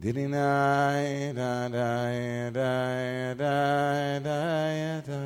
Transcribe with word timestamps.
Didinai 0.00 1.34
da 1.34 1.66
da 1.68 1.90
da 2.54 3.34
da 3.34 4.20
da 4.22 5.02
da 5.02 5.22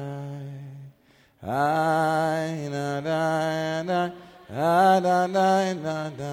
Ai 1.43 2.69
na 2.72 3.00
da 3.03 3.82
da 3.85 4.11
da 4.48 5.00
da 5.00 5.27
da 5.29 5.74
da 5.74 6.11
da 6.16 6.32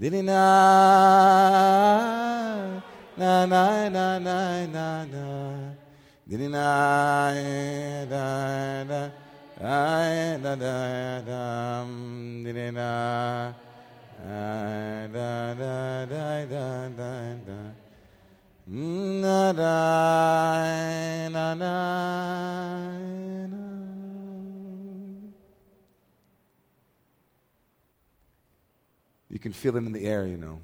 Didinai 0.00 0.32
na 3.18 3.44
na 3.46 3.88
na 3.90 4.18
na 4.18 4.66
na 4.66 5.04
na 5.04 5.26
Didinai 6.26 7.44
da 8.08 8.24
da 8.88 9.02
Didinai 12.44 13.67
You 29.30 29.38
can 29.40 29.52
feel 29.52 29.76
it 29.76 29.78
in 29.78 29.92
the 29.92 30.04
air, 30.04 30.26
you 30.26 30.36
know. 30.36 30.60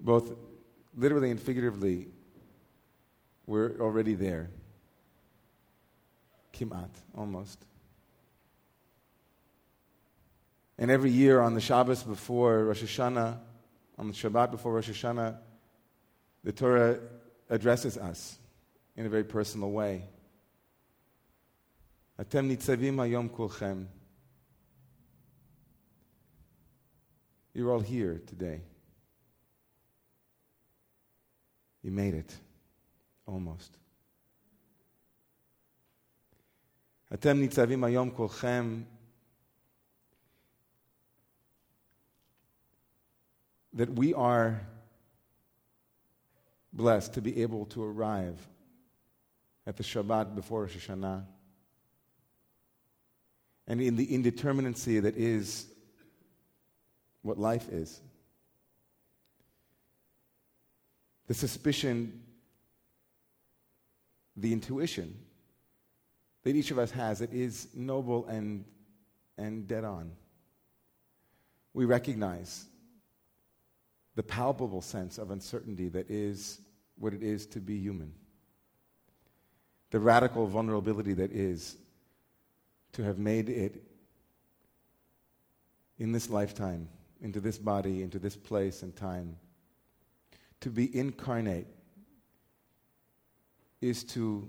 Both 0.00 0.32
literally 0.96 1.30
and 1.30 1.38
figuratively, 1.40 2.08
we're 3.46 3.78
already 3.78 4.14
there. 4.14 4.48
Kimat, 6.52 6.90
almost. 7.14 7.58
And 10.78 10.90
every 10.90 11.10
year 11.10 11.40
on 11.40 11.54
the 11.54 11.60
Shabbos 11.60 12.02
before 12.02 12.64
Rosh 12.64 12.82
Hashanah, 12.82 13.38
on 13.98 14.08
the 14.08 14.14
Shabbat 14.14 14.50
before 14.50 14.72
Rosh 14.72 14.88
Hashanah, 14.90 15.36
the 16.42 16.52
Torah 16.52 16.98
addresses 17.48 17.96
us 17.96 18.38
in 18.96 19.06
a 19.06 19.08
very 19.08 19.24
personal 19.24 19.70
way. 19.70 20.04
Atem 22.18 22.56
nitzavim 22.56 22.96
hayom 22.96 23.30
kulchem. 23.30 23.86
You're 27.54 27.70
all 27.70 27.80
here 27.80 28.22
today. 28.26 28.60
You 31.82 31.90
made 31.90 32.14
it. 32.14 32.34
Almost. 33.26 33.76
Atem 37.12 37.46
nitzavim 37.46 37.80
hayom 37.80 38.12
kulchem 38.12 38.84
that 43.74 43.90
we 43.90 44.12
are 44.14 44.60
blessed 46.72 47.14
to 47.14 47.20
be 47.20 47.42
able 47.42 47.66
to 47.66 47.82
arrive 47.82 48.38
at 49.66 49.76
the 49.76 49.82
Shabbat 49.82 50.34
before 50.34 50.62
Rosh 50.62 50.76
Hashanah. 50.76 51.24
And 53.66 53.80
in 53.80 53.96
the 53.96 54.06
indeterminacy 54.06 55.00
that 55.02 55.16
is 55.16 55.66
what 57.22 57.38
life 57.38 57.68
is. 57.68 58.00
The 61.28 61.34
suspicion, 61.34 62.22
the 64.36 64.52
intuition 64.52 65.16
that 66.42 66.56
each 66.56 66.70
of 66.70 66.78
us 66.78 66.90
has 66.90 67.20
that 67.20 67.32
is 67.32 67.68
noble 67.74 68.26
and, 68.26 68.64
and 69.38 69.68
dead 69.68 69.84
on. 69.84 70.10
We 71.72 71.84
recognize 71.84 72.66
the 74.14 74.22
palpable 74.22 74.82
sense 74.82 75.18
of 75.18 75.30
uncertainty 75.30 75.88
that 75.88 76.10
is 76.10 76.60
what 76.98 77.14
it 77.14 77.22
is 77.22 77.46
to 77.46 77.60
be 77.60 77.78
human. 77.78 78.12
The 79.90 80.00
radical 80.00 80.46
vulnerability 80.46 81.14
that 81.14 81.32
is 81.32 81.76
to 82.92 83.02
have 83.02 83.18
made 83.18 83.48
it 83.48 83.82
in 85.98 86.12
this 86.12 86.28
lifetime, 86.28 86.88
into 87.20 87.40
this 87.40 87.58
body, 87.58 88.02
into 88.02 88.18
this 88.18 88.36
place 88.36 88.82
and 88.82 88.94
time. 88.94 89.36
To 90.60 90.70
be 90.70 90.96
incarnate 90.96 91.66
is 93.80 94.04
to, 94.04 94.48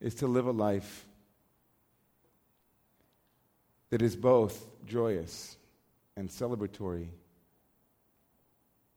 is 0.00 0.14
to 0.16 0.26
live 0.26 0.46
a 0.46 0.52
life 0.52 1.06
that 3.90 4.00
is 4.00 4.16
both 4.16 4.66
joyous 4.86 5.56
and 6.16 6.28
celebratory 6.28 7.08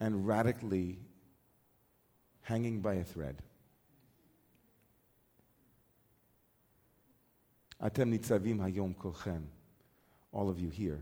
and 0.03 0.27
radically 0.27 0.99
hanging 2.41 2.81
by 2.81 2.95
a 2.95 3.03
thread. 3.05 3.37
Atem 7.81 8.11
nitzavim 8.11 8.59
hayom 8.59 8.93
kolchem, 8.95 9.43
all 10.33 10.49
of 10.49 10.59
you 10.59 10.69
here. 10.69 10.99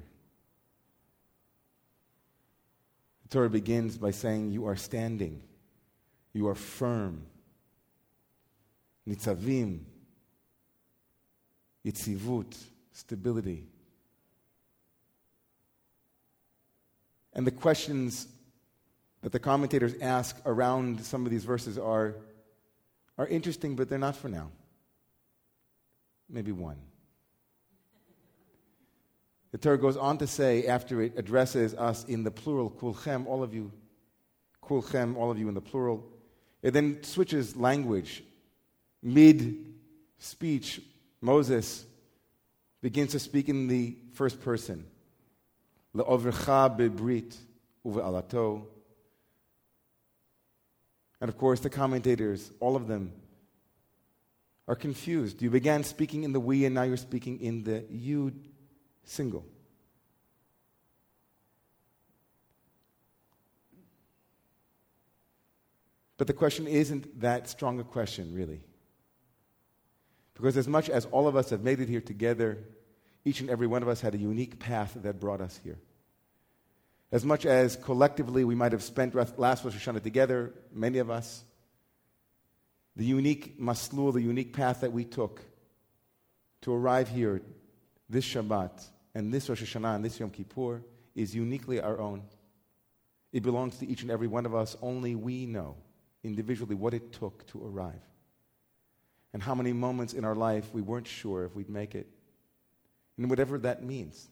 The 3.23 3.29
Torah 3.29 3.49
begins 3.49 3.97
by 3.97 4.11
saying, 4.11 4.51
You 4.51 4.67
are 4.67 4.75
standing, 4.75 5.41
you 6.31 6.47
are 6.47 6.53
firm. 6.53 7.23
Nitzavim, 9.09 9.79
yitzivut, 11.83 12.55
stability. 12.93 13.65
And 17.33 17.47
the 17.47 17.51
questions 17.51 18.27
that 19.21 19.31
the 19.31 19.39
commentators 19.39 19.93
ask 20.01 20.35
around 20.45 21.03
some 21.03 21.25
of 21.25 21.31
these 21.31 21.43
verses 21.43 21.77
are, 21.77 22.15
are 23.17 23.27
interesting, 23.27 23.75
but 23.75 23.87
they're 23.87 23.99
not 23.99 24.15
for 24.15 24.29
now. 24.29 24.49
Maybe 26.29 26.51
one. 26.51 26.77
The 29.51 29.57
Torah 29.57 29.77
goes 29.77 29.97
on 29.97 30.17
to 30.19 30.27
say, 30.27 30.65
after 30.65 31.01
it 31.01 31.13
addresses 31.17 31.73
us 31.73 32.05
in 32.05 32.23
the 32.23 32.31
plural, 32.31 32.69
kulchem, 32.71 33.27
all 33.27 33.43
of 33.43 33.53
you, 33.53 33.71
kulchem, 34.63 35.17
all 35.17 35.29
of 35.29 35.37
you 35.37 35.49
in 35.49 35.53
the 35.53 35.61
plural, 35.61 36.07
it 36.61 36.71
then 36.71 37.03
switches 37.03 37.55
language. 37.55 38.23
Mid 39.03 39.57
speech, 40.19 40.81
Moses 41.19 41.85
begins 42.81 43.11
to 43.11 43.19
speak 43.19 43.49
in 43.49 43.67
the 43.67 43.97
first 44.13 44.41
person. 44.41 44.85
Le'overcha 45.95 46.77
bebrit 46.77 47.35
uve'alato. 47.85 48.63
And 51.21 51.29
of 51.29 51.37
course, 51.37 51.59
the 51.59 51.69
commentators, 51.69 52.51
all 52.59 52.75
of 52.75 52.87
them, 52.87 53.13
are 54.67 54.75
confused. 54.75 55.41
You 55.41 55.51
began 55.51 55.83
speaking 55.83 56.23
in 56.23 56.33
the 56.33 56.39
we, 56.39 56.65
and 56.65 56.73
now 56.73 56.81
you're 56.81 56.97
speaking 56.97 57.39
in 57.39 57.63
the 57.63 57.85
you 57.89 58.33
single. 59.03 59.45
But 66.17 66.27
the 66.27 66.33
question 66.33 66.67
isn't 66.67 67.21
that 67.21 67.49
strong 67.49 67.79
a 67.79 67.83
question, 67.83 68.33
really. 68.33 68.61
Because 70.33 70.57
as 70.57 70.67
much 70.67 70.89
as 70.89 71.05
all 71.05 71.27
of 71.27 71.35
us 71.35 71.51
have 71.51 71.63
made 71.63 71.79
it 71.79 71.89
here 71.89 72.01
together, 72.01 72.59
each 73.25 73.41
and 73.41 73.49
every 73.49 73.67
one 73.67 73.83
of 73.83 73.87
us 73.87 74.01
had 74.01 74.15
a 74.15 74.17
unique 74.17 74.59
path 74.59 74.97
that 75.01 75.19
brought 75.19 75.41
us 75.41 75.59
here. 75.63 75.77
As 77.11 77.25
much 77.25 77.45
as 77.45 77.75
collectively 77.75 78.43
we 78.45 78.55
might 78.55 78.71
have 78.71 78.83
spent 78.83 79.15
last 79.15 79.65
Rosh 79.65 79.75
Hashanah 79.75 80.01
together, 80.01 80.53
many 80.71 80.99
of 80.99 81.09
us, 81.09 81.43
the 82.95 83.05
unique 83.05 83.59
maslul, 83.59 84.13
the 84.13 84.21
unique 84.21 84.53
path 84.53 84.81
that 84.81 84.93
we 84.93 85.03
took 85.03 85.41
to 86.61 86.73
arrive 86.73 87.09
here 87.09 87.41
this 88.09 88.25
Shabbat 88.25 88.85
and 89.13 89.33
this 89.33 89.49
Rosh 89.49 89.61
Hashanah 89.61 89.95
and 89.95 90.05
this 90.05 90.19
Yom 90.19 90.29
Kippur 90.29 90.81
is 91.15 91.35
uniquely 91.35 91.81
our 91.81 91.99
own. 91.99 92.23
It 93.33 93.43
belongs 93.43 93.77
to 93.77 93.87
each 93.87 94.01
and 94.03 94.11
every 94.11 94.27
one 94.27 94.45
of 94.45 94.55
us. 94.55 94.77
Only 94.81 95.15
we 95.15 95.45
know 95.45 95.75
individually 96.23 96.75
what 96.75 96.93
it 96.93 97.11
took 97.11 97.45
to 97.47 97.65
arrive. 97.65 98.01
And 99.33 99.41
how 99.41 99.55
many 99.55 99.73
moments 99.73 100.13
in 100.13 100.25
our 100.25 100.35
life 100.35 100.73
we 100.73 100.81
weren't 100.81 101.07
sure 101.07 101.45
if 101.45 101.55
we'd 101.55 101.69
make 101.69 101.95
it. 101.95 102.07
And 103.17 103.29
whatever 103.29 103.57
that 103.59 103.83
means. 103.83 104.27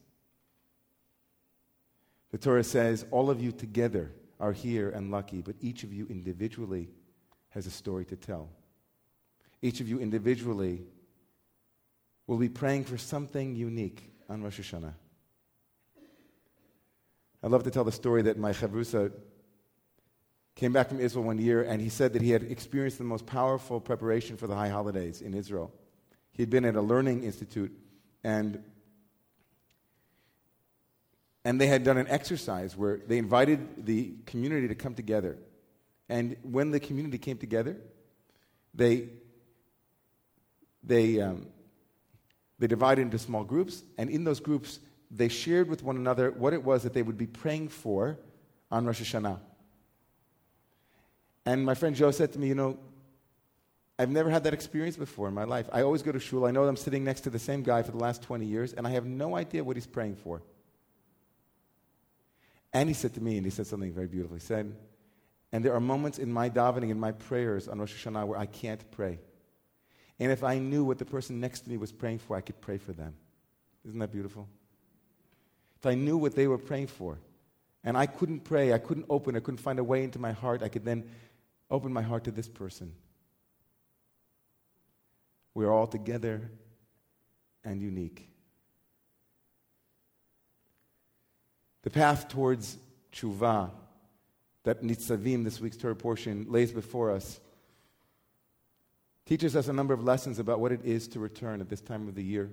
The 2.32 2.38
Torah 2.38 2.64
says, 2.64 3.06
all 3.12 3.30
of 3.30 3.42
you 3.42 3.52
together 3.52 4.12
are 4.40 4.52
here 4.52 4.90
and 4.90 5.12
lucky, 5.12 5.42
but 5.42 5.56
each 5.62 5.84
of 5.84 5.92
you 5.94 6.08
individually 6.10 6.90
has 7.50 7.66
a 7.66 7.72
story 7.72 8.06
to 8.06 8.16
tell. 8.16 8.50
Each 9.62 9.82
of 9.82 9.90
you 9.90 10.00
individually 10.00 10.84
will 12.28 12.38
be 12.38 12.50
praying 12.50 12.86
for 12.86 12.98
something 12.98 13.56
unique 13.56 14.12
on 14.30 14.44
Rosh 14.44 14.60
Hashanah. 14.60 14.94
I 17.42 17.48
love 17.48 17.64
to 17.64 17.72
tell 17.72 17.84
the 17.84 17.92
story 17.92 18.22
that 18.24 18.38
my 18.38 18.52
chavrusa 18.52 19.12
came 20.56 20.74
back 20.74 20.90
from 20.90 21.00
Israel 21.00 21.24
one 21.24 21.40
year 21.40 21.64
and 21.64 21.82
he 21.82 21.90
said 21.90 22.14
that 22.14 22.22
he 22.22 22.32
had 22.32 22.44
experienced 22.44 22.98
the 22.98 23.06
most 23.06 23.26
powerful 23.26 23.80
preparation 23.80 24.36
for 24.36 24.46
the 24.46 24.56
high 24.56 24.68
holidays 24.68 25.22
in 25.22 25.34
Israel. 25.34 25.74
He'd 26.34 26.50
been 26.50 26.66
at 26.66 26.76
a 26.76 26.82
learning 26.82 27.24
institute 27.24 27.72
and 28.24 28.62
And 31.46 31.60
they 31.60 31.68
had 31.68 31.84
done 31.84 31.98
an 31.98 32.08
exercise 32.10 32.76
where 32.76 33.00
they 33.08 33.18
invited 33.18 33.86
the 33.86 34.14
community 34.26 34.68
to 34.68 34.76
come 34.76 34.94
together. 34.94 35.38
And 36.10 36.36
when 36.42 36.72
the 36.72 36.80
community 36.80 37.18
came 37.18 37.38
together, 37.38 37.78
they, 38.74 39.10
they, 40.84 41.22
um, 41.22 41.48
they 42.58 42.68
divided 42.68 43.02
into 43.02 43.20
small 43.20 43.44
groups. 43.44 43.84
And 43.98 44.10
in 44.10 44.24
those 44.24 44.40
groups, 44.40 44.80
they 45.12 45.30
shared 45.30 45.70
with 45.70 45.82
one 45.82 45.96
another 45.96 46.32
what 46.32 46.54
it 46.54 46.64
was 46.64 46.84
that 46.84 46.94
they 46.94 47.02
would 47.02 47.18
be 47.18 47.28
praying 47.28 47.70
for 47.70 48.18
on 48.72 48.86
Rosh 48.86 49.02
Hashanah. 49.02 49.40
And 51.46 51.66
my 51.66 51.74
friend 51.74 51.96
Joe 51.96 52.12
said 52.12 52.34
to 52.34 52.40
me, 52.40 52.48
You 52.48 52.56
know, 52.56 52.78
I've 53.98 54.10
never 54.10 54.30
had 54.30 54.44
that 54.44 54.54
experience 54.54 54.98
before 54.98 55.28
in 55.28 55.34
my 55.34 55.46
life. 55.46 55.68
I 55.74 55.82
always 55.82 56.04
go 56.04 56.12
to 56.12 56.20
shul. 56.20 56.46
I 56.46 56.52
know 56.52 56.64
I'm 56.64 56.78
sitting 56.78 57.04
next 57.04 57.22
to 57.22 57.30
the 57.30 57.40
same 57.40 57.64
guy 57.64 57.82
for 57.82 57.92
the 57.92 57.98
last 57.98 58.22
20 58.22 58.46
years, 58.46 58.74
and 58.74 58.86
I 58.86 58.92
have 58.92 59.06
no 59.06 59.36
idea 59.36 59.64
what 59.64 59.76
he's 59.76 59.88
praying 59.88 60.18
for. 60.18 60.42
And 62.74 62.88
he 62.88 62.94
said 62.94 63.14
to 63.16 63.22
me, 63.22 63.38
and 63.38 63.46
he 63.46 63.50
said 63.50 63.68
something 63.68 63.92
very 63.92 64.08
beautiful. 64.08 64.36
He 64.36 64.42
said, 64.42 64.76
And 65.52 65.66
there 65.66 65.74
are 65.74 65.80
moments 65.80 66.20
in 66.20 66.32
my 66.32 66.50
davening, 66.50 66.92
in 66.92 67.00
my 67.00 67.12
prayers 67.12 67.68
on 67.68 67.80
Rosh 67.80 68.06
Hashanah, 68.06 68.28
where 68.28 68.38
I 68.38 68.46
can't 68.46 68.90
pray. 68.92 69.20
And 70.20 70.32
if 70.32 70.44
I 70.44 70.60
knew 70.60 70.84
what 70.84 70.98
the 70.98 71.06
person 71.06 71.40
next 71.40 71.62
to 71.62 71.70
me 71.70 71.78
was 71.78 71.92
praying 71.92 72.20
for, 72.20 72.36
I 72.36 72.42
could 72.42 72.62
pray 72.62 72.78
for 72.78 72.94
them. 72.94 73.16
Isn't 73.88 74.00
that 74.00 74.12
beautiful? 74.12 74.48
If 75.80 75.86
I 75.86 75.96
knew 75.96 76.18
what 76.18 76.36
they 76.36 76.48
were 76.48 76.58
praying 76.58 76.88
for, 76.88 77.18
and 77.84 77.98
I 77.98 78.06
couldn't 78.06 78.42
pray, 78.42 78.74
I 78.74 78.78
couldn't 78.78 79.06
open, 79.10 79.36
I 79.36 79.40
couldn't 79.40 79.60
find 79.60 79.80
a 79.80 79.84
way 79.84 80.04
into 80.04 80.20
my 80.20 80.34
heart, 80.34 80.62
I 80.62 80.68
could 80.68 80.84
then 80.84 81.06
open 81.72 81.94
my 81.94 82.02
heart 82.02 82.26
to 82.26 82.32
this 82.32 82.50
person. 82.50 82.94
We're 85.54 85.72
all 85.72 85.88
together 85.88 86.52
and 87.64 87.82
unique. 87.82 88.28
The 91.90 92.00
path 92.00 92.28
towards 92.28 92.78
tshuva 93.12 93.72
that 94.62 94.84
Nitzavim, 94.84 95.44
this 95.44 95.60
week's 95.60 95.76
Torah 95.76 95.96
portion, 95.96 96.46
lays 96.48 96.72
before 96.72 97.10
us 97.10 97.40
teaches 99.26 99.56
us 99.56 99.68
a 99.70 99.74
number 99.74 99.96
of 99.96 100.04
lessons 100.04 100.38
about 100.38 100.60
what 100.60 100.72
it 100.72 100.82
is 100.86 101.08
to 101.08 101.20
return 101.20 101.62
at 101.62 101.68
this 101.68 101.82
time 101.82 102.08
of 102.08 102.14
the 102.14 102.24
year. 102.24 102.52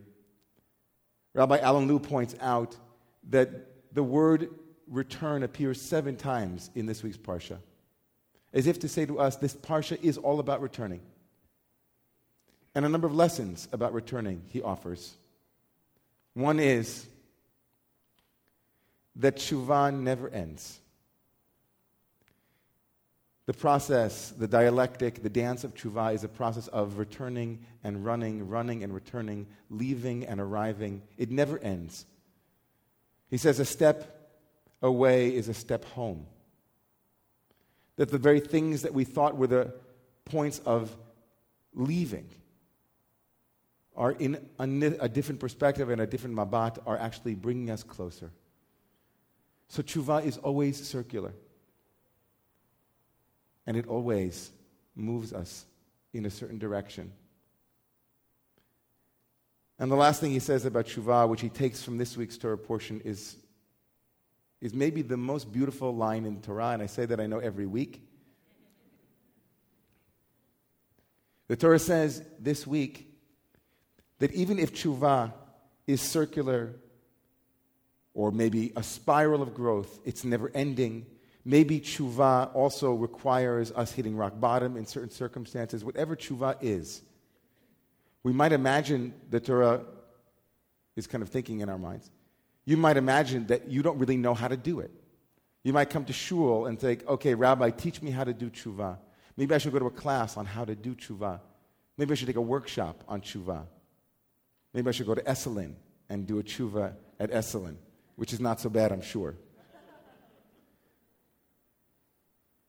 Rabbi 1.34 1.58
Alan 1.58 1.86
Lew 1.86 1.98
points 1.98 2.34
out 2.40 2.78
that 3.28 3.50
the 3.92 4.02
word 4.02 4.48
return 4.88 5.42
appears 5.42 5.82
seven 5.82 6.16
times 6.16 6.70
in 6.74 6.86
this 6.86 7.02
week's 7.02 7.18
Parsha, 7.18 7.58
as 8.54 8.66
if 8.66 8.78
to 8.78 8.88
say 8.88 9.04
to 9.04 9.18
us, 9.18 9.36
this 9.36 9.54
Parsha 9.54 10.02
is 10.02 10.16
all 10.16 10.40
about 10.40 10.62
returning. 10.62 11.02
And 12.74 12.86
a 12.86 12.88
number 12.88 13.06
of 13.06 13.14
lessons 13.14 13.68
about 13.70 13.92
returning 13.92 14.44
he 14.46 14.62
offers. 14.62 15.14
One 16.32 16.58
is 16.58 17.06
that 19.16 19.36
tshuva 19.36 19.94
never 19.94 20.28
ends. 20.28 20.80
The 23.46 23.54
process, 23.54 24.30
the 24.30 24.48
dialectic, 24.48 25.22
the 25.22 25.30
dance 25.30 25.62
of 25.62 25.74
tshuva 25.74 26.14
is 26.14 26.24
a 26.24 26.28
process 26.28 26.66
of 26.68 26.98
returning 26.98 27.60
and 27.84 28.04
running, 28.04 28.48
running 28.48 28.82
and 28.82 28.92
returning, 28.92 29.46
leaving 29.70 30.26
and 30.26 30.40
arriving. 30.40 31.02
It 31.16 31.30
never 31.30 31.58
ends. 31.60 32.06
He 33.30 33.36
says 33.36 33.60
a 33.60 33.64
step 33.64 34.34
away 34.82 35.34
is 35.34 35.48
a 35.48 35.54
step 35.54 35.84
home. 35.84 36.26
That 37.96 38.10
the 38.10 38.18
very 38.18 38.40
things 38.40 38.82
that 38.82 38.92
we 38.92 39.04
thought 39.04 39.36
were 39.36 39.46
the 39.46 39.74
points 40.24 40.60
of 40.66 40.94
leaving 41.72 42.28
are 43.96 44.12
in 44.12 44.38
a, 44.58 45.04
a 45.04 45.08
different 45.08 45.40
perspective 45.40 45.88
and 45.88 46.00
a 46.00 46.06
different 46.06 46.34
mabat 46.34 46.78
are 46.84 46.98
actually 46.98 47.34
bringing 47.34 47.70
us 47.70 47.82
closer. 47.82 48.32
So 49.68 49.82
tshuva 49.82 50.24
is 50.24 50.38
always 50.38 50.86
circular. 50.86 51.32
And 53.66 53.76
it 53.76 53.86
always 53.86 54.50
moves 54.94 55.32
us 55.32 55.66
in 56.12 56.26
a 56.26 56.30
certain 56.30 56.58
direction. 56.58 57.12
And 59.78 59.90
the 59.90 59.96
last 59.96 60.20
thing 60.20 60.30
he 60.30 60.38
says 60.38 60.64
about 60.64 60.86
tshuva, 60.86 61.28
which 61.28 61.42
he 61.42 61.48
takes 61.48 61.82
from 61.82 61.98
this 61.98 62.16
week's 62.16 62.38
Torah 62.38 62.56
portion, 62.56 63.00
is, 63.04 63.36
is 64.60 64.72
maybe 64.72 65.02
the 65.02 65.16
most 65.16 65.52
beautiful 65.52 65.94
line 65.94 66.24
in 66.24 66.40
Torah, 66.40 66.70
and 66.70 66.82
I 66.82 66.86
say 66.86 67.04
that 67.04 67.20
I 67.20 67.26
know 67.26 67.38
every 67.38 67.66
week. 67.66 68.02
The 71.48 71.56
Torah 71.56 71.78
says 71.78 72.22
this 72.38 72.66
week 72.66 73.14
that 74.18 74.32
even 74.32 74.58
if 74.58 74.72
tshuva 74.72 75.32
is 75.86 76.00
circular 76.00 76.74
or 78.16 78.32
maybe 78.32 78.72
a 78.76 78.82
spiral 78.82 79.42
of 79.42 79.54
growth. 79.54 80.00
It's 80.06 80.24
never 80.24 80.50
ending. 80.54 81.04
Maybe 81.44 81.80
tshuva 81.80 82.52
also 82.54 82.94
requires 82.94 83.70
us 83.72 83.92
hitting 83.92 84.16
rock 84.16 84.40
bottom 84.40 84.78
in 84.78 84.86
certain 84.86 85.10
circumstances. 85.10 85.84
Whatever 85.84 86.16
tshuva 86.16 86.56
is, 86.62 87.02
we 88.22 88.32
might 88.32 88.52
imagine 88.52 89.12
the 89.28 89.38
Torah 89.38 89.82
is 90.96 91.06
kind 91.06 91.20
of 91.20 91.28
thinking 91.28 91.60
in 91.60 91.68
our 91.68 91.76
minds. 91.76 92.10
You 92.64 92.78
might 92.78 92.96
imagine 92.96 93.46
that 93.48 93.68
you 93.68 93.82
don't 93.82 93.98
really 93.98 94.16
know 94.16 94.32
how 94.32 94.48
to 94.48 94.56
do 94.56 94.80
it. 94.80 94.90
You 95.62 95.74
might 95.74 95.90
come 95.90 96.06
to 96.06 96.12
shul 96.14 96.66
and 96.66 96.80
think, 96.80 97.06
okay, 97.06 97.34
Rabbi, 97.34 97.68
teach 97.68 98.00
me 98.00 98.10
how 98.10 98.24
to 98.24 98.32
do 98.32 98.48
tshuva. 98.48 98.96
Maybe 99.36 99.54
I 99.54 99.58
should 99.58 99.74
go 99.74 99.78
to 99.78 99.86
a 99.86 99.90
class 99.90 100.38
on 100.38 100.46
how 100.46 100.64
to 100.64 100.74
do 100.74 100.94
tshuva. 100.94 101.40
Maybe 101.98 102.12
I 102.12 102.14
should 102.14 102.28
take 102.28 102.36
a 102.36 102.40
workshop 102.40 103.04
on 103.08 103.20
tshuva. 103.20 103.66
Maybe 104.72 104.88
I 104.88 104.92
should 104.92 105.06
go 105.06 105.14
to 105.14 105.22
Esalen 105.22 105.74
and 106.08 106.26
do 106.26 106.38
a 106.38 106.42
tshuva 106.42 106.94
at 107.20 107.30
Esalen 107.30 107.76
which 108.15 108.33
is 108.33 108.39
not 108.39 108.59
so 108.59 108.69
bad, 108.69 108.91
I'm 108.91 109.01
sure. 109.01 109.33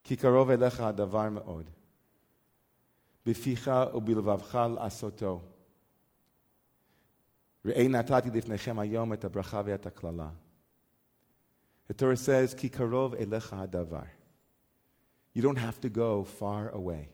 כי 0.05 0.17
קרוב 0.17 0.51
אליך 0.51 0.81
הדבר 0.81 1.31
מאוד, 1.31 1.71
בפיך 3.27 3.71
ובלבבך 3.95 4.59
לעשותו. 4.75 5.41
ראה 7.65 7.89
נתתי 7.89 8.31
לפניכם 8.35 8.79
היום 8.79 9.13
את 9.13 9.25
הברכה 9.25 9.63
ואת 9.65 9.87
הקללה. 9.87 10.31
The 11.89 11.95
Torah 11.95 12.17
says, 12.17 12.57
כי 12.57 12.69
קרוב 12.69 13.15
אליך 13.15 13.53
הדבר. 13.53 14.03
You 15.35 15.43
don't 15.43 15.59
have 15.59 15.81
to 15.81 15.89
go 15.89 16.25
far 16.25 16.71
away 16.71 17.09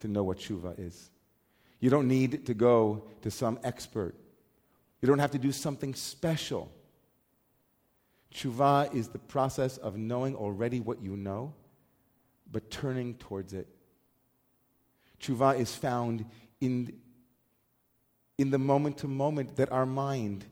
to 0.00 0.08
know 0.08 0.22
what 0.22 0.38
tshuva 0.38 0.78
is. 0.78 1.10
You 1.80 1.90
don't 1.90 2.08
need 2.08 2.46
to 2.46 2.54
go 2.54 3.08
to 3.22 3.30
some 3.30 3.58
expert. 3.62 4.14
You 5.02 5.08
don't 5.08 5.18
have 5.18 5.32
to 5.32 5.38
do 5.38 5.52
something 5.52 5.94
special 5.94 6.68
Tshuva 8.33 8.93
is 8.95 9.09
the 9.09 9.19
process 9.19 9.77
of 9.77 9.97
knowing 9.97 10.35
already 10.35 10.79
what 10.79 11.01
you 11.01 11.17
know, 11.17 11.53
but 12.51 12.71
turning 12.71 13.15
towards 13.15 13.53
it. 13.53 13.67
Tshuva 15.19 15.59
is 15.59 15.75
found 15.75 16.25
in, 16.59 16.93
in 18.37 18.49
the 18.49 18.57
moment 18.57 18.97
to 18.99 19.07
moment 19.07 19.57
that 19.57 19.71
our 19.71 19.85
mind 19.85 20.45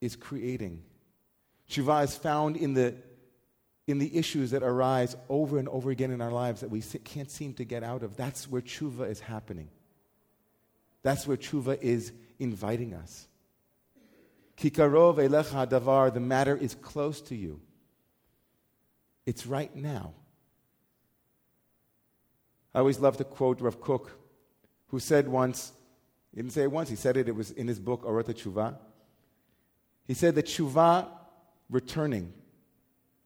is 0.00 0.16
creating. 0.16 0.82
Tshuva 1.70 2.04
is 2.04 2.16
found 2.16 2.56
in 2.56 2.74
the, 2.74 2.94
in 3.86 3.98
the 3.98 4.16
issues 4.16 4.50
that 4.50 4.62
arise 4.62 5.16
over 5.28 5.58
and 5.58 5.68
over 5.68 5.90
again 5.90 6.10
in 6.10 6.20
our 6.20 6.32
lives 6.32 6.60
that 6.60 6.70
we 6.70 6.82
can't 6.82 7.30
seem 7.30 7.54
to 7.54 7.64
get 7.64 7.82
out 7.82 8.02
of. 8.02 8.16
That's 8.16 8.48
where 8.48 8.60
tshuva 8.60 9.08
is 9.08 9.20
happening. 9.20 9.70
That's 11.02 11.26
where 11.26 11.36
tshuva 11.36 11.80
is 11.80 12.12
inviting 12.38 12.92
us. 12.94 13.28
Kikarov 14.56 15.16
elecha 15.16 15.66
davar, 15.66 16.12
the 16.12 16.20
matter 16.20 16.56
is 16.56 16.74
close 16.74 17.20
to 17.22 17.34
you. 17.34 17.60
It's 19.26 19.46
right 19.46 19.74
now. 19.74 20.12
I 22.74 22.80
always 22.80 22.98
love 22.98 23.16
to 23.18 23.24
quote 23.24 23.60
Rav 23.60 23.80
Kook, 23.80 24.10
who 24.88 24.98
said 24.98 25.28
once, 25.28 25.72
he 26.32 26.40
didn't 26.40 26.52
say 26.52 26.62
it 26.62 26.72
once, 26.72 26.88
he 26.88 26.96
said 26.96 27.16
it, 27.16 27.28
it 27.28 27.34
was 27.34 27.52
in 27.52 27.68
his 27.68 27.78
book, 27.78 28.04
Orot 28.04 28.24
HaTshuva. 28.24 28.76
He 30.06 30.14
said 30.14 30.34
that 30.34 30.46
Tshuva, 30.46 31.08
returning, 31.70 32.32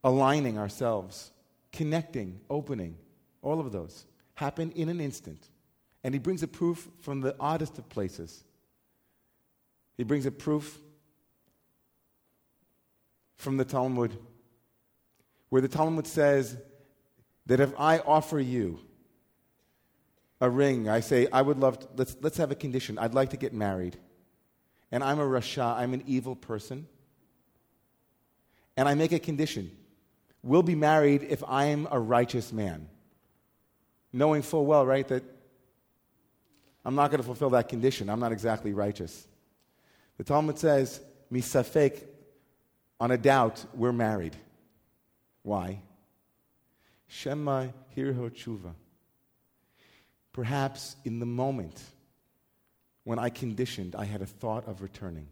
aligning 0.04 0.58
ourselves, 0.58 1.30
connecting, 1.72 2.40
opening, 2.48 2.96
all 3.42 3.58
of 3.60 3.72
those 3.72 4.04
happen 4.34 4.70
in 4.72 4.88
an 4.88 5.00
instant. 5.00 5.48
And 6.04 6.14
he 6.14 6.18
brings 6.20 6.42
a 6.42 6.48
proof 6.48 6.88
from 7.00 7.22
the 7.22 7.34
oddest 7.40 7.78
of 7.78 7.88
places. 7.88 8.44
He 9.96 10.04
brings 10.04 10.26
a 10.26 10.30
proof 10.30 10.78
from 13.38 13.56
the 13.56 13.64
Talmud, 13.64 14.16
where 15.48 15.62
the 15.62 15.68
Talmud 15.68 16.06
says 16.06 16.56
that 17.46 17.60
if 17.60 17.72
I 17.78 18.00
offer 18.00 18.38
you 18.38 18.80
a 20.40 20.50
ring, 20.50 20.88
I 20.88 21.00
say, 21.00 21.28
I 21.32 21.40
would 21.40 21.58
love 21.58 21.78
to, 21.78 21.88
let's, 21.96 22.16
let's 22.20 22.36
have 22.36 22.50
a 22.50 22.54
condition. 22.54 22.98
I'd 22.98 23.14
like 23.14 23.30
to 23.30 23.36
get 23.36 23.54
married. 23.54 23.96
And 24.92 25.02
I'm 25.02 25.18
a 25.18 25.24
Rasha, 25.24 25.76
I'm 25.76 25.94
an 25.94 26.02
evil 26.06 26.36
person. 26.36 26.86
And 28.76 28.88
I 28.88 28.94
make 28.94 29.12
a 29.12 29.18
condition. 29.18 29.70
We'll 30.42 30.62
be 30.62 30.74
married 30.74 31.24
if 31.28 31.42
I'm 31.48 31.88
a 31.90 31.98
righteous 31.98 32.52
man. 32.52 32.88
Knowing 34.12 34.42
full 34.42 34.66
well, 34.66 34.86
right, 34.86 35.06
that 35.08 35.22
I'm 36.84 36.94
not 36.94 37.10
going 37.10 37.18
to 37.18 37.26
fulfill 37.26 37.50
that 37.50 37.68
condition. 37.68 38.08
I'm 38.08 38.20
not 38.20 38.32
exactly 38.32 38.72
righteous. 38.72 39.26
The 40.16 40.24
Talmud 40.24 40.58
says, 40.58 41.00
Misafek 41.32 42.02
On 43.00 43.10
a 43.10 43.18
doubt, 43.18 43.64
we're 43.74 43.92
married. 43.92 44.36
Why? 45.42 45.80
Shema 47.06 47.68
hirho 47.96 48.30
tshuva. 48.30 48.74
Perhaps 50.32 50.96
in 51.04 51.20
the 51.20 51.26
moment 51.26 51.80
when 53.04 53.18
I 53.18 53.30
conditioned, 53.30 53.94
I 53.96 54.04
had 54.04 54.20
a 54.20 54.26
thought 54.26 54.68
of 54.68 54.82
returning. 54.82 55.28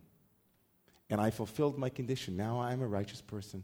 And 1.11 1.21
I 1.21 1.31
fulfilled 1.31 1.79
my 1.79 1.89
condition. 1.89 2.37
Now 2.37 2.59
I 2.59 2.73
am 2.73 2.83
a 2.83 2.87
righteous 2.87 3.21
person. 3.21 3.63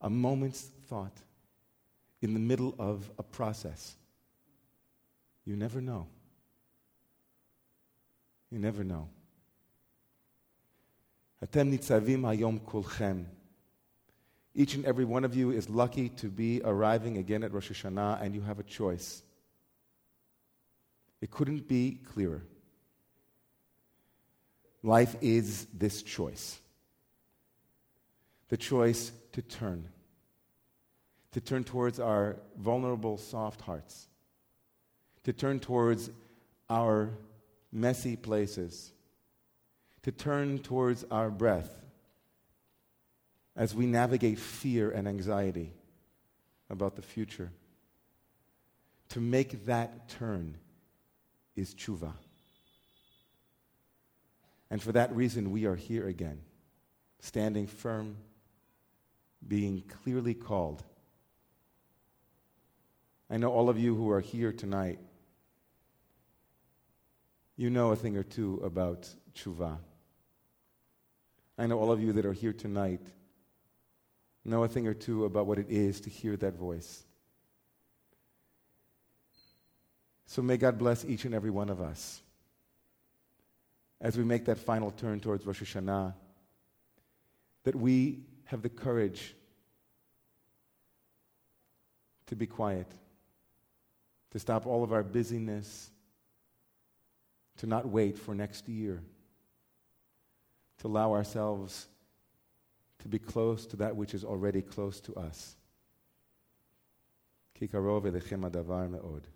A 0.00 0.10
moment's 0.10 0.68
thought 0.88 1.16
in 2.20 2.34
the 2.34 2.40
middle 2.40 2.74
of 2.78 3.10
a 3.18 3.22
process. 3.22 3.94
You 5.44 5.56
never 5.56 5.80
know. 5.80 6.06
You 8.50 8.58
never 8.58 8.84
know. 8.84 9.08
Atem 11.44 11.76
nitzavim 11.76 12.22
hayom 12.22 12.60
kulchem. 12.60 13.26
Each 14.54 14.74
and 14.74 14.84
every 14.84 15.04
one 15.04 15.24
of 15.24 15.34
you 15.34 15.50
is 15.50 15.68
lucky 15.68 16.08
to 16.10 16.28
be 16.28 16.62
arriving 16.64 17.18
again 17.18 17.42
at 17.42 17.52
Rosh 17.52 17.70
Hashanah, 17.70 18.22
and 18.22 18.34
you 18.34 18.40
have 18.42 18.60
a 18.60 18.62
choice. 18.62 19.22
It 21.20 21.30
couldn't 21.30 21.66
be 21.66 21.98
clearer. 22.12 22.42
Life 24.82 25.16
is 25.20 25.66
this 25.72 26.02
choice 26.02 26.58
the 28.50 28.56
choice 28.58 29.10
to 29.32 29.42
turn, 29.42 29.88
to 31.32 31.40
turn 31.40 31.64
towards 31.64 31.98
our 31.98 32.36
vulnerable, 32.58 33.16
soft 33.16 33.62
hearts, 33.62 34.06
to 35.24 35.32
turn 35.32 35.58
towards 35.58 36.10
our 36.70 37.10
messy 37.72 38.14
places, 38.14 38.92
to 40.04 40.12
turn 40.12 40.58
towards 40.58 41.02
our 41.10 41.30
breath 41.30 41.82
as 43.56 43.74
we 43.74 43.86
navigate 43.86 44.38
fear 44.38 44.90
and 44.90 45.08
anxiety 45.08 45.72
about 46.68 46.94
the 46.94 47.02
future. 47.02 47.50
To 49.10 49.20
make 49.20 49.64
that 49.64 50.10
turn 50.10 50.58
is 51.56 51.74
tshuva. 51.74 52.12
And 54.70 54.82
for 54.82 54.92
that 54.92 55.14
reason, 55.14 55.50
we 55.50 55.64
are 55.64 55.76
here 55.76 56.06
again, 56.06 56.40
standing 57.20 57.66
firm, 57.66 58.16
being 59.46 59.84
clearly 60.02 60.34
called. 60.34 60.82
I 63.30 63.38
know 63.38 63.50
all 63.50 63.70
of 63.70 63.78
you 63.78 63.94
who 63.94 64.10
are 64.10 64.20
here 64.20 64.52
tonight, 64.52 64.98
you 67.56 67.70
know 67.70 67.92
a 67.92 67.96
thing 67.96 68.18
or 68.18 68.22
two 68.22 68.60
about 68.62 69.08
tshuva. 69.34 69.78
I 71.56 71.66
know 71.66 71.78
all 71.78 71.92
of 71.92 72.00
you 72.02 72.12
that 72.14 72.26
are 72.26 72.32
here 72.32 72.52
tonight 72.52 73.00
know 74.44 74.64
a 74.64 74.68
thing 74.68 74.86
or 74.86 74.94
two 74.94 75.24
about 75.24 75.46
what 75.46 75.58
it 75.58 75.70
is 75.70 76.00
to 76.02 76.10
hear 76.10 76.36
that 76.36 76.54
voice. 76.54 77.04
So 80.26 80.42
may 80.42 80.56
God 80.56 80.78
bless 80.78 81.04
each 81.04 81.24
and 81.24 81.34
every 81.34 81.50
one 81.50 81.70
of 81.70 81.80
us 81.80 82.20
as 84.00 84.18
we 84.18 84.24
make 84.24 84.44
that 84.44 84.58
final 84.58 84.90
turn 84.90 85.20
towards 85.20 85.46
Rosh 85.46 85.62
Hashanah, 85.62 86.12
that 87.62 87.74
we 87.74 88.20
have 88.44 88.60
the 88.60 88.68
courage 88.68 89.34
to 92.26 92.36
be 92.36 92.46
quiet, 92.46 92.86
to 94.32 94.38
stop 94.38 94.66
all 94.66 94.84
of 94.84 94.92
our 94.92 95.02
busyness, 95.02 95.90
to 97.58 97.66
not 97.66 97.88
wait 97.88 98.18
for 98.18 98.34
next 98.34 98.68
year, 98.68 99.02
to 100.77 100.87
allow 100.87 101.13
ourselves 101.13 101.87
to 102.99 103.07
be 103.07 103.19
close 103.19 103.65
to 103.65 103.77
that 103.77 103.95
which 103.95 104.13
is 104.13 104.23
already 104.23 104.61
close 104.61 104.99
to 105.01 105.13
us. 105.15 105.55
כי 107.53 107.67
קרוב 107.67 108.05
אליכם 108.05 108.45
הדבר 108.45 108.87
מאוד. 108.87 109.27